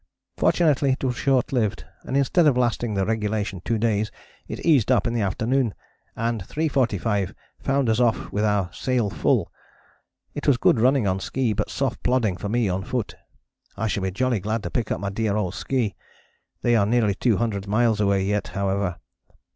[0.35, 4.09] Fortunately it was shortlived, and instead of lasting the regulation two days
[4.47, 5.75] it eased up in the afternoon,
[6.15, 9.51] and 3.45 found us off with our sail full.
[10.33, 13.13] It was good running on ski but soft plodding for me on foot.
[13.77, 15.93] I shall be jolly glad to pick up my dear old ski.
[16.63, 18.97] They are nearly 200 miles away yet, however.